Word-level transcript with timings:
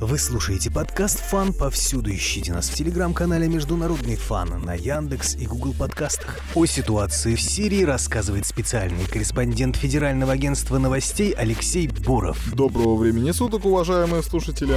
Вы 0.00 0.16
слушаете 0.16 0.70
подкаст 0.70 1.18
«Фан». 1.18 1.52
Повсюду 1.52 2.12
ищите 2.12 2.52
нас 2.52 2.68
в 2.68 2.74
телеграм-канале 2.74 3.48
«Международный 3.48 4.14
фан» 4.14 4.62
на 4.64 4.74
Яндекс 4.74 5.34
и 5.34 5.44
Google 5.44 5.74
подкастах. 5.76 6.38
О 6.54 6.66
ситуации 6.66 7.34
в 7.34 7.40
Сирии 7.40 7.82
рассказывает 7.82 8.46
специальный 8.46 9.06
корреспондент 9.06 9.74
Федерального 9.74 10.34
агентства 10.34 10.78
новостей 10.78 11.32
Алексей 11.32 11.88
Боров. 11.88 12.54
Доброго 12.54 12.94
времени 12.94 13.32
суток, 13.32 13.64
уважаемые 13.64 14.22
слушатели. 14.22 14.76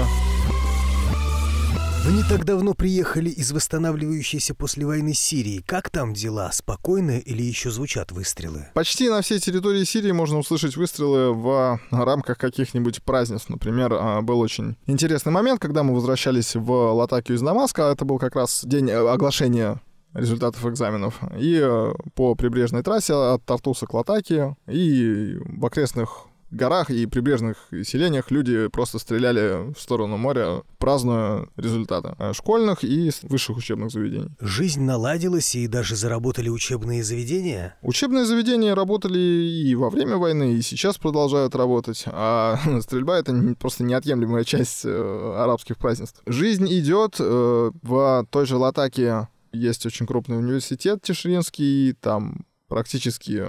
Вы 2.04 2.14
не 2.14 2.24
так 2.24 2.46
давно 2.46 2.74
приехали 2.74 3.30
из 3.30 3.52
восстанавливающейся 3.52 4.56
после 4.56 4.88
войны 4.88 5.14
Сирии. 5.14 5.64
Как 5.68 5.92
там 5.92 6.16
дела? 6.16 6.50
Спокойно 6.52 7.20
или 7.20 7.44
еще 7.44 7.70
звучат 7.70 8.12
выстрелы? 8.12 8.66
Почти 8.74 9.08
на 9.08 9.22
всей 9.22 9.40
территории 9.40 9.84
Сирии 9.84 10.12
можно 10.12 10.40
услышать 10.40 10.76
выстрелы 10.76 11.32
в 11.32 11.80
рамках 11.92 12.40
каких-нибудь 12.40 13.04
празднеств. 13.04 13.50
Например, 13.50 13.94
а, 13.94 14.22
был 14.22 14.40
очень 14.40 14.78
интересный 14.88 15.32
момент, 15.32 15.62
когда 15.62 15.84
мы 15.84 15.94
возвращались 15.94 16.56
в 16.56 16.72
Латакию 16.72 17.38
из 17.38 17.42
Дамаска. 17.42 17.84
Это 17.84 18.04
был 18.04 18.18
как 18.18 18.36
раз 18.36 18.66
день 18.66 18.90
э, 18.90 18.96
оглашения 18.96 19.80
результатов 20.16 20.66
экзаменов. 20.66 21.20
И 21.38 21.60
э, 21.62 21.94
по 22.16 22.34
прибрежной 22.34 22.82
трассе 22.82 23.14
от 23.14 23.46
Тартуса 23.46 23.86
к 23.86 23.94
Латакии 23.94 24.56
и 24.68 25.38
в 25.46 25.64
окрестных 25.64 26.26
горах 26.52 26.90
и 26.90 27.06
прибрежных 27.06 27.68
селениях 27.84 28.32
люди 28.32 28.68
просто 28.68 29.00
стреляли 29.00 29.74
в 29.74 29.80
сторону 29.80 30.18
моря, 30.18 30.64
празднуя 30.78 31.48
результаты 31.58 32.16
школьных 32.34 32.84
и 32.84 33.12
высших 33.24 33.58
учебных 33.58 33.92
заведений. 33.92 34.30
Жизнь 34.40 34.82
наладилась 34.82 35.56
и 35.56 35.68
даже 35.68 35.96
заработали 35.96 36.50
учебные 36.50 37.04
заведения? 37.04 37.76
Учебные 37.82 38.26
заведения 38.26 38.76
работали 38.76 39.20
и 39.20 39.76
во 39.76 39.90
время 39.90 40.18
войны, 40.18 40.54
и 40.54 40.62
сейчас 40.62 40.98
продолжают 40.98 41.56
работать, 41.56 42.04
а 42.08 42.60
стрельба— 42.82 43.18
это 43.20 43.34
просто 43.60 43.84
неотъемлемая 43.84 44.44
часть 44.44 44.86
э, 44.86 45.36
арабских 45.38 45.78
празднеств. 45.78 46.22
Жизнь 46.26 46.68
идет 46.68 47.16
э, 47.20 47.72
в 47.82 48.28
той 48.30 48.46
же 48.46 48.58
Латаке 48.58 49.28
есть 49.52 49.86
очень 49.86 50.06
крупный 50.06 50.38
университет 50.38 51.02
Тишринский, 51.02 51.94
там 51.94 52.46
практически 52.68 53.48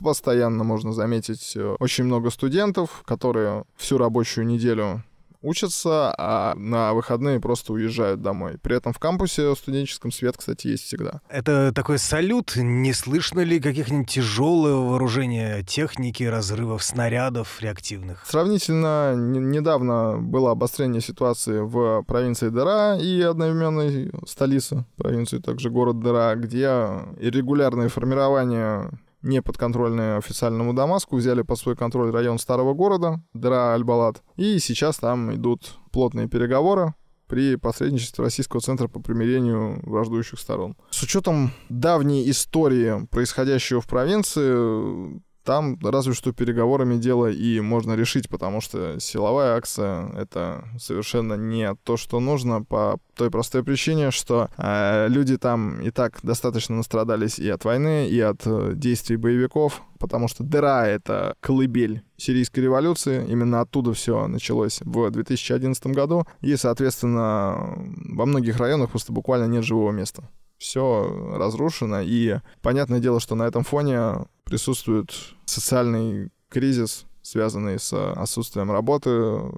постоянно 0.00 0.64
можно 0.64 0.92
заметить 0.92 1.52
э, 1.56 1.76
очень 1.78 2.04
много 2.04 2.30
студентов, 2.30 3.02
которые 3.04 3.64
всю 3.76 3.98
рабочую 3.98 4.46
неделю 4.46 5.02
учатся, 5.42 6.14
а 6.16 6.54
на 6.54 6.94
выходные 6.94 7.40
просто 7.40 7.72
уезжают 7.72 8.22
домой. 8.22 8.58
При 8.62 8.76
этом 8.76 8.92
в 8.92 8.98
кампусе 8.98 9.54
студенческом 9.54 10.12
свет, 10.12 10.36
кстати, 10.36 10.68
есть 10.68 10.84
всегда. 10.84 11.20
Это 11.28 11.72
такой 11.72 11.98
салют. 11.98 12.54
Не 12.56 12.92
слышно 12.92 13.40
ли 13.40 13.60
каких-нибудь 13.60 14.08
тяжелого 14.08 14.90
вооружения 14.90 15.62
техники, 15.62 16.22
разрывов 16.22 16.82
снарядов 16.82 17.60
реактивных? 17.60 18.24
Сравнительно 18.26 19.14
недавно 19.16 20.18
было 20.18 20.52
обострение 20.52 21.00
ситуации 21.00 21.58
в 21.60 22.02
провинции 22.04 22.50
Дера 22.50 22.96
и 22.98 23.20
одноименной 23.20 24.12
столице 24.26 24.84
провинции, 24.96 25.38
также 25.38 25.70
город 25.70 26.02
Дера, 26.02 26.34
где 26.36 26.88
регулярные 27.18 27.88
формирования 27.88 28.90
не 29.22 29.42
подконтрольные 29.42 30.16
официальному 30.16 30.74
Дамаску, 30.74 31.16
взяли 31.16 31.42
под 31.42 31.58
свой 31.58 31.76
контроль 31.76 32.10
район 32.10 32.38
старого 32.38 32.74
города, 32.74 33.22
Дра 33.32 33.72
Аль-Балат, 33.74 34.22
и 34.36 34.58
сейчас 34.58 34.98
там 34.98 35.34
идут 35.34 35.78
плотные 35.92 36.28
переговоры 36.28 36.94
при 37.26 37.56
посредничестве 37.56 38.24
Российского 38.24 38.60
центра 38.60 38.88
по 38.88 39.00
примирению 39.00 39.80
враждующих 39.88 40.38
сторон. 40.38 40.76
С 40.90 41.02
учетом 41.02 41.52
давней 41.70 42.28
истории, 42.30 43.06
происходящего 43.06 43.80
в 43.80 43.86
провинции, 43.86 45.22
там 45.44 45.78
разве 45.82 46.14
что 46.14 46.32
переговорами 46.32 46.96
дело 46.96 47.30
и 47.30 47.60
можно 47.60 47.94
решить, 47.94 48.28
потому 48.28 48.60
что 48.60 48.98
силовая 49.00 49.56
акция— 49.56 50.08
это 50.16 50.64
совершенно 50.78 51.34
не 51.34 51.74
то, 51.84 51.96
что 51.96 52.20
нужно 52.20 52.62
по 52.62 52.98
той 53.14 53.30
простой 53.30 53.62
причине, 53.62 54.10
что 54.10 54.48
э, 54.56 55.08
люди 55.08 55.36
там 55.36 55.80
и 55.80 55.90
так 55.90 56.20
достаточно 56.22 56.76
настрадались 56.76 57.38
и 57.38 57.48
от 57.48 57.64
войны, 57.64 58.08
и 58.08 58.20
от 58.20 58.42
э, 58.46 58.72
действий 58.74 59.16
боевиков, 59.16 59.82
потому 59.98 60.28
что 60.28 60.44
дыра— 60.44 60.86
это 60.88 61.34
колыбель 61.40 62.02
сирийской 62.16 62.60
революции. 62.60 63.26
Именно 63.28 63.60
оттуда 63.60 63.92
все 63.92 64.26
началось 64.28 64.80
в 64.80 65.10
2011 65.10 65.86
году. 65.88 66.24
И, 66.40 66.56
соответственно, 66.56 67.74
во 68.14 68.26
многих 68.26 68.58
районах 68.58 68.90
просто 68.90 69.12
буквально 69.12 69.46
нет 69.46 69.64
живого 69.64 69.90
места 69.90 70.28
все 70.62 71.32
разрушено, 71.34 72.00
и 72.00 72.38
понятное 72.62 73.00
дело, 73.00 73.20
что 73.20 73.34
на 73.34 73.42
этом 73.42 73.64
фоне 73.64 74.26
присутствует 74.44 75.12
социальный 75.44 76.30
кризис, 76.48 77.04
связанный 77.20 77.78
с 77.78 77.92
отсутствием 78.12 78.70
работы, 78.70 79.10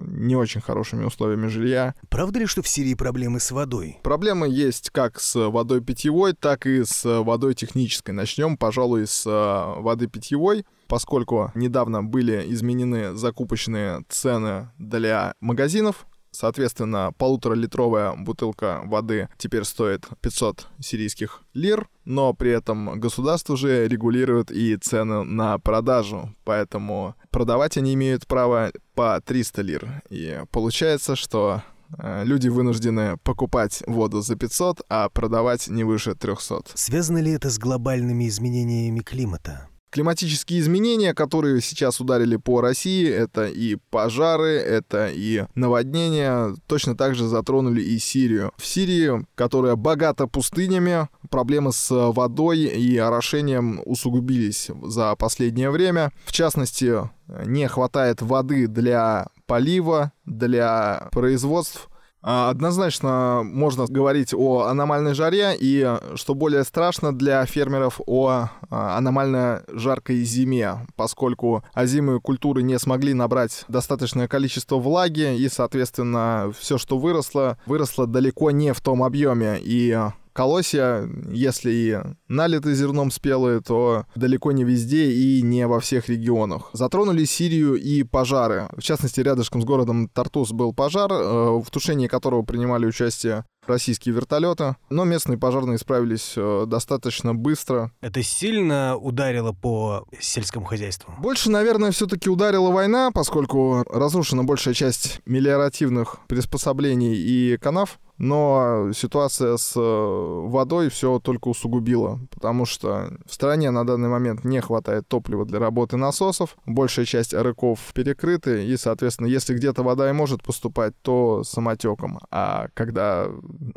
не 0.07 0.35
очень 0.35 0.61
хорошими 0.61 1.05
условиями 1.05 1.47
жилья. 1.47 1.95
Правда 2.09 2.39
ли, 2.39 2.45
что 2.45 2.61
в 2.61 2.67
Сирии 2.67 2.93
проблемы 2.93 3.39
с 3.39 3.51
водой? 3.51 3.99
Проблемы 4.03 4.47
есть 4.49 4.89
как 4.89 5.19
с 5.19 5.49
водой 5.49 5.81
питьевой, 5.81 6.33
так 6.33 6.65
и 6.65 6.83
с 6.83 7.21
водой 7.21 7.53
технической. 7.53 8.13
Начнем, 8.13 8.57
пожалуй, 8.57 9.07
с 9.07 9.25
э, 9.25 9.81
воды 9.81 10.07
питьевой 10.07 10.65
поскольку 10.87 11.51
недавно 11.55 12.03
были 12.03 12.43
изменены 12.53 13.15
закупочные 13.15 14.03
цены 14.09 14.69
для 14.77 15.33
магазинов, 15.39 16.05
Соответственно, 16.35 17.13
полуторалитровая 17.17 18.13
бутылка 18.17 18.81
воды 18.85 19.29
теперь 19.37 19.63
стоит 19.63 20.05
500 20.21 20.67
сирийских 20.79 21.41
лир, 21.53 21.87
но 22.03 22.33
при 22.33 22.51
этом 22.51 22.99
государство 22.99 23.55
же 23.55 23.87
регулирует 23.87 24.51
и 24.51 24.75
цены 24.75 25.23
на 25.23 25.57
продажу, 25.59 26.35
поэтому 26.43 27.15
продавать 27.31 27.77
они 27.77 27.93
имеют 27.93 28.27
право 28.27 28.71
по 28.95 29.21
300 29.25 29.61
лир. 29.61 30.03
И 30.09 30.41
получается, 30.51 31.15
что 31.15 31.63
э, 31.97 32.23
люди 32.25 32.49
вынуждены 32.49 33.17
покупать 33.23 33.81
воду 33.87 34.21
за 34.21 34.35
500, 34.35 34.81
а 34.89 35.09
продавать 35.09 35.69
не 35.69 35.85
выше 35.85 36.15
300. 36.15 36.63
Связано 36.73 37.19
ли 37.19 37.31
это 37.31 37.49
с 37.49 37.57
глобальными 37.57 38.27
изменениями 38.27 38.99
климата? 38.99 39.69
Климатические 39.95 40.59
изменения, 40.59 41.13
которые 41.13 41.61
сейчас 41.61 42.01
ударили 42.01 42.35
по 42.35 42.59
России, 42.59 43.07
это 43.07 43.45
и 43.45 43.77
пожары, 43.91 44.57
это 44.57 45.07
и 45.09 45.45
наводнения, 45.55 46.53
точно 46.67 46.97
так 46.97 47.15
же 47.15 47.29
затронули 47.29 47.81
и 47.81 47.97
Сирию. 47.97 48.51
В 48.57 48.65
Сирии, 48.65 49.25
которая 49.35 49.77
богата 49.77 50.27
пустынями, 50.27 51.07
проблемы 51.29 51.71
с 51.71 51.87
водой 52.11 52.59
и 52.63 52.97
орошением 52.97 53.81
усугубились 53.85 54.69
за 54.83 55.15
последнее 55.15 55.69
время. 55.69 56.11
В 56.25 56.33
частности, 56.33 57.09
не 57.45 57.65
хватает 57.69 58.21
воды 58.21 58.67
для 58.67 59.27
полива, 59.45 60.11
для 60.25 61.07
производств 61.13 61.87
однозначно 62.25 63.41
можно 63.43 63.85
говорить 63.87 64.33
о 64.33 64.63
аномальной 64.63 65.13
жаре 65.13 65.55
и, 65.59 65.87
что 66.15 66.33
более 66.33 66.63
страшно 66.63 67.15
для 67.15 67.45
фермеров, 67.45 68.01
о 68.07 68.49
а, 68.69 68.97
аномально 68.97 69.63
жаркой 69.67 70.23
зиме, 70.23 70.87
поскольку 70.95 71.63
озимые 71.73 72.19
культуры 72.19 72.63
не 72.63 72.79
смогли 72.79 73.13
набрать 73.13 73.63
достаточное 73.67 74.27
количество 74.27 74.77
влаги 74.77 75.37
и, 75.37 75.47
соответственно, 75.49 76.51
все, 76.57 76.79
что 76.79 76.97
выросло, 76.97 77.59
выросло 77.67 78.07
далеко 78.07 78.49
не 78.49 78.73
в 78.73 78.81
том 78.81 79.03
объеме. 79.03 79.59
И 79.61 79.95
колосья, 80.35 81.09
если 81.31 81.71
и 81.71 81.97
налиты 82.27 82.75
зерном 82.75 83.09
спелые, 83.09 83.61
то 83.61 84.05
далеко 84.15 84.51
не 84.51 84.65
везде 84.65 85.09
и 85.11 85.41
не 85.41 85.65
во 85.65 85.79
всех 85.79 86.09
регионах. 86.09 86.69
Затронули 86.73 87.23
Сирию 87.23 87.75
и 87.75 88.03
пожары. 88.03 88.67
В 88.75 88.81
частности, 88.81 89.21
рядышком 89.21 89.61
с 89.61 89.65
городом 89.65 90.09
Тартус 90.09 90.51
был 90.51 90.73
пожар, 90.73 91.11
э, 91.11 91.15
в 91.15 91.65
тушении 91.71 92.07
которого 92.07 92.41
принимали 92.43 92.85
участие 92.85 93.45
российские 93.67 94.15
вертолеты, 94.15 94.75
но 94.89 95.03
местные 95.03 95.37
пожарные 95.37 95.77
справились 95.77 96.33
э, 96.35 96.65
достаточно 96.67 97.33
быстро. 97.33 97.91
Это 98.01 98.23
сильно 98.23 98.95
ударило 98.97 99.51
по 99.51 100.07
сельскому 100.19 100.65
хозяйству? 100.65 101.13
Больше, 101.19 101.49
наверное, 101.49 101.91
все-таки 101.91 102.29
ударила 102.29 102.71
война, 102.71 103.11
поскольку 103.13 103.83
разрушена 103.89 104.43
большая 104.43 104.73
часть 104.73 105.21
мелиоративных 105.25 106.17
приспособлений 106.27 107.15
и 107.15 107.57
канав 107.57 107.99
но 108.17 108.91
ситуация 108.93 109.57
с 109.57 109.73
э, 109.75 109.79
водой 109.79 110.89
все 110.89 111.19
только 111.19 111.49
усугубила, 111.49 112.19
потому 112.31 112.65
что 112.65 113.17
в 113.25 113.33
стране 113.33 113.71
на 113.71 113.85
данный 113.85 114.09
момент 114.09 114.43
не 114.43 114.61
хватает 114.61 115.07
топлива 115.07 115.45
для 115.45 115.59
работы 115.59 115.97
насосов, 115.97 116.55
большая 116.65 117.05
часть 117.05 117.33
рыков 117.33 117.79
перекрыты, 117.93 118.65
и, 118.65 118.77
соответственно, 118.77 119.27
если 119.27 119.53
где-то 119.53 119.83
вода 119.83 120.09
и 120.09 120.13
может 120.13 120.43
поступать, 120.43 120.93
то 121.01 121.43
самотеком, 121.43 122.19
а 122.31 122.67
когда 122.73 123.27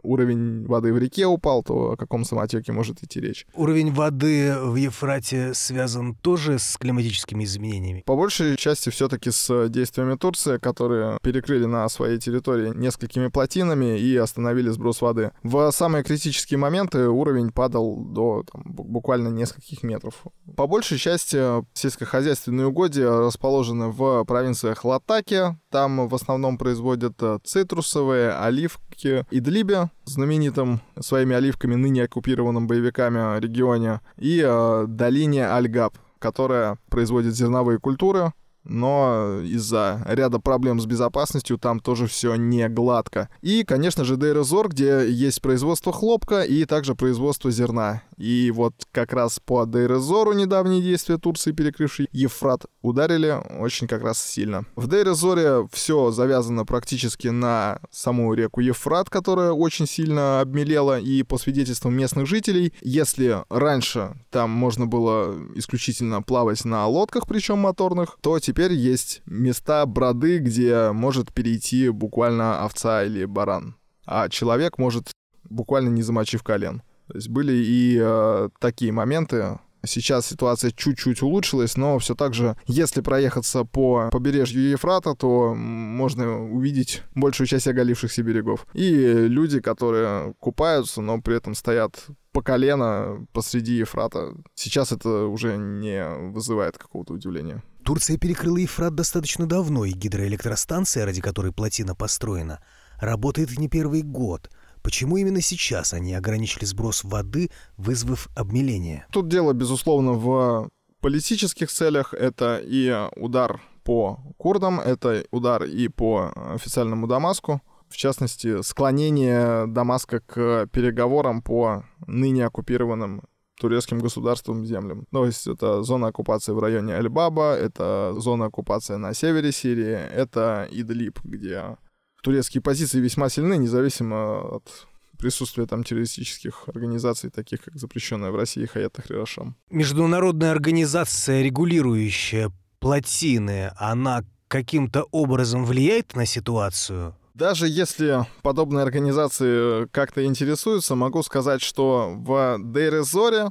уровень 0.02 0.66
воды 0.66 0.92
в 0.92 0.98
реке 0.98 1.26
упал, 1.26 1.62
то 1.62 1.92
о 1.92 1.96
каком 1.96 2.24
самотеке 2.24 2.72
может 2.72 3.02
идти 3.02 3.20
речь? 3.20 3.46
Уровень 3.54 3.92
воды 3.92 4.54
в 4.58 4.76
Ефрате 4.76 5.54
связан 5.54 6.14
тоже 6.14 6.58
с 6.58 6.76
климатическими 6.76 7.44
изменениями? 7.44 8.02
По 8.06 8.16
большей 8.16 8.56
части 8.56 8.90
все-таки 8.90 9.30
с 9.30 9.68
действиями 9.68 10.16
Турции, 10.16 10.58
которые 10.58 11.18
перекрыли 11.22 11.64
на 11.64 11.88
своей 11.88 12.18
территории 12.18 12.72
несколькими 12.74 13.28
плотинами 13.28 13.98
и 13.98 14.16
остановили 14.16 14.70
сброс 14.70 15.00
воды. 15.00 15.32
В 15.42 15.70
самые 15.70 16.04
критические 16.04 16.58
моменты 16.58 17.08
уровень 17.08 17.50
падал 17.50 17.96
до 17.96 18.44
там, 18.50 18.62
буквально 18.66 19.28
нескольких 19.28 19.82
метров. 19.82 20.24
По 20.56 20.66
большей 20.66 20.98
части 20.98 21.38
сельскохозяйственные 21.74 22.66
угодья 22.66 23.10
расположены 23.10 23.88
в 23.88 24.24
провинциях 24.24 24.84
Латаки. 24.84 25.56
Там 25.70 26.08
в 26.08 26.14
основном 26.14 26.56
производят 26.56 27.14
э, 27.20 27.38
цитрусовые, 27.44 28.32
оливки, 28.32 29.26
Идлибе, 29.30 29.90
знаменитым 30.04 30.80
своими 30.98 31.36
оливками 31.36 31.74
ныне 31.74 32.04
оккупированным 32.04 32.66
боевиками 32.66 33.38
регионе, 33.38 34.00
и 34.16 34.42
э, 34.42 34.84
долине 34.88 35.46
Альгаб, 35.46 35.98
которая 36.18 36.78
производит 36.88 37.34
зерновые 37.34 37.78
культуры, 37.78 38.32
но 38.64 39.40
из-за 39.42 40.02
ряда 40.06 40.38
проблем 40.38 40.80
с 40.80 40.86
безопасностью 40.86 41.58
там 41.58 41.80
тоже 41.80 42.06
все 42.06 42.34
не 42.34 42.68
гладко. 42.68 43.28
И, 43.40 43.64
конечно 43.64 44.04
же, 44.04 44.16
Дейрезор, 44.16 44.68
где 44.68 45.10
есть 45.10 45.40
производство 45.42 45.92
хлопка 45.92 46.42
и 46.42 46.64
также 46.64 46.94
производство 46.94 47.50
зерна. 47.50 48.02
И 48.18 48.50
вот 48.50 48.74
как 48.90 49.12
раз 49.12 49.38
по 49.38 49.64
Дейрезору 49.64 50.32
недавние 50.32 50.82
действия 50.82 51.18
Турции, 51.18 51.52
перекрывшей 51.52 52.08
Ефрат, 52.12 52.66
ударили 52.82 53.36
очень 53.58 53.86
как 53.86 54.02
раз 54.02 54.20
сильно. 54.20 54.64
В 54.74 54.88
Дейрезоре 54.88 55.68
все 55.72 56.10
завязано 56.10 56.64
практически 56.64 57.28
на 57.28 57.80
саму 57.90 58.34
реку 58.34 58.60
Ефрат, 58.60 59.08
которая 59.08 59.52
очень 59.52 59.86
сильно 59.86 60.40
обмелела, 60.40 60.98
и 60.98 61.22
по 61.22 61.38
свидетельствам 61.38 61.94
местных 61.94 62.26
жителей, 62.26 62.72
если 62.80 63.44
раньше 63.48 64.16
там 64.30 64.50
можно 64.50 64.86
было 64.86 65.36
исключительно 65.54 66.22
плавать 66.22 66.64
на 66.64 66.86
лодках, 66.86 67.26
причем 67.26 67.58
моторных, 67.58 68.18
то 68.20 68.38
теперь 68.40 68.72
есть 68.72 69.22
места 69.26 69.86
броды, 69.86 70.38
где 70.38 70.90
может 70.90 71.32
перейти 71.32 71.88
буквально 71.90 72.64
овца 72.64 73.04
или 73.04 73.24
баран. 73.24 73.76
А 74.06 74.28
человек 74.28 74.78
может 74.78 75.10
буквально 75.44 75.88
не 75.88 76.02
замочив 76.02 76.42
колен. 76.42 76.82
То 77.08 77.16
есть 77.16 77.28
были 77.28 77.52
и 77.52 77.98
э, 78.00 78.48
такие 78.60 78.92
моменты. 78.92 79.58
Сейчас 79.86 80.26
ситуация 80.26 80.72
чуть-чуть 80.72 81.22
улучшилась, 81.22 81.76
но 81.76 81.98
все 81.98 82.14
так 82.14 82.34
же, 82.34 82.56
если 82.66 83.00
проехаться 83.00 83.64
по 83.64 84.08
побережью 84.10 84.68
Ефрата, 84.68 85.14
то 85.14 85.54
можно 85.54 86.50
увидеть 86.50 87.02
большую 87.14 87.46
часть 87.46 87.68
оголившихся 87.68 88.22
берегов. 88.22 88.66
И 88.74 88.90
люди, 88.92 89.60
которые 89.60 90.34
купаются, 90.40 91.00
но 91.00 91.20
при 91.20 91.36
этом 91.36 91.54
стоят 91.54 92.06
по 92.32 92.42
колено 92.42 93.26
посреди 93.32 93.74
Ефрата. 93.74 94.34
Сейчас 94.54 94.92
это 94.92 95.26
уже 95.26 95.56
не 95.56 96.04
вызывает 96.32 96.76
какого-то 96.76 97.14
удивления. 97.14 97.62
Турция 97.84 98.18
перекрыла 98.18 98.58
Ефрат 98.58 98.94
достаточно 98.94 99.48
давно, 99.48 99.84
и 99.84 99.92
гидроэлектростанция, 99.92 101.06
ради 101.06 101.20
которой 101.20 101.52
плотина 101.52 101.94
построена, 101.94 102.60
работает 103.00 103.56
не 103.58 103.68
первый 103.68 104.02
год. 104.02 104.50
Почему 104.88 105.18
именно 105.18 105.42
сейчас 105.42 105.92
они 105.92 106.14
ограничили 106.14 106.64
сброс 106.64 107.04
воды, 107.04 107.50
вызвав 107.76 108.28
обмеление? 108.34 109.04
Тут 109.12 109.28
дело, 109.28 109.52
безусловно, 109.52 110.12
в 110.12 110.70
политических 111.02 111.70
целях. 111.70 112.14
Это 112.14 112.58
и 112.64 112.90
удар 113.16 113.60
по 113.84 114.18
курдам, 114.38 114.80
это 114.80 115.26
удар 115.30 115.64
и 115.64 115.88
по 115.88 116.32
официальному 116.54 117.06
Дамаску. 117.06 117.60
В 117.90 117.98
частности, 117.98 118.62
склонение 118.62 119.66
Дамаска 119.66 120.20
к 120.20 120.68
переговорам 120.72 121.42
по 121.42 121.84
ныне 122.06 122.46
оккупированным 122.46 123.24
турецким 123.60 123.98
государством 123.98 124.64
землям. 124.64 125.04
То 125.12 125.26
есть 125.26 125.46
это 125.46 125.82
зона 125.82 126.06
оккупации 126.06 126.52
в 126.52 126.60
районе 126.60 126.94
Аль-Баба, 126.94 127.56
это 127.56 128.14
зона 128.16 128.46
оккупации 128.46 128.94
на 128.94 129.12
севере 129.12 129.52
Сирии, 129.52 129.92
это 129.92 130.66
Идлиб, 130.70 131.20
где 131.24 131.76
турецкие 132.22 132.62
позиции 132.62 133.00
весьма 133.00 133.28
сильны, 133.28 133.56
независимо 133.56 134.56
от 134.56 134.86
присутствия 135.18 135.66
там 135.66 135.84
террористических 135.84 136.68
организаций, 136.68 137.30
таких 137.30 137.62
как 137.62 137.76
запрещенная 137.76 138.30
в 138.30 138.36
России 138.36 138.66
Хаят 138.66 138.92
Тахрирашам. 138.94 139.56
Международная 139.70 140.52
организация, 140.52 141.42
регулирующая 141.42 142.52
плотины, 142.78 143.72
она 143.76 144.24
каким-то 144.46 145.04
образом 145.10 145.64
влияет 145.64 146.14
на 146.16 146.24
ситуацию? 146.24 147.14
Даже 147.34 147.68
если 147.68 148.26
подобные 148.42 148.82
организации 148.82 149.86
как-то 149.88 150.24
интересуются, 150.24 150.96
могу 150.96 151.22
сказать, 151.22 151.62
что 151.62 152.14
в 152.16 152.58
Дейрезоре 152.58 153.50